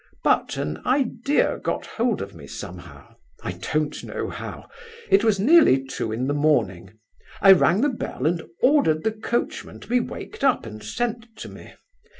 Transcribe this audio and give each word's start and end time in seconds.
But 0.23 0.57
an 0.57 0.81
idea 0.83 1.59
got 1.61 1.85
hold 1.85 2.23
of 2.23 2.33
me 2.33 2.47
somehow. 2.47 3.17
I 3.43 3.51
don't 3.71 4.03
know 4.03 4.29
how. 4.29 4.67
It 5.11 5.23
was 5.23 5.39
nearly 5.39 5.83
two 5.83 6.11
in 6.11 6.25
the 6.25 6.33
morning. 6.33 6.97
I 7.39 7.51
rang 7.51 7.81
the 7.81 7.89
bell 7.89 8.25
and 8.25 8.41
ordered 8.63 9.03
the 9.03 9.11
coachman 9.11 9.79
to 9.81 9.87
be 9.87 9.99
waked 9.99 10.43
up 10.43 10.65
and 10.65 10.81
sent 10.83 11.27
to 11.41 11.49
me. 11.49 11.75